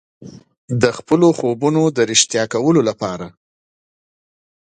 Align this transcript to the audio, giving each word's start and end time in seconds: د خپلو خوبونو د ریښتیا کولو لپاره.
د 0.81 0.83
خپلو 0.97 1.27
خوبونو 1.37 1.81
د 1.95 1.97
ریښتیا 2.11 2.43
کولو 2.53 2.81
لپاره. 2.89 3.27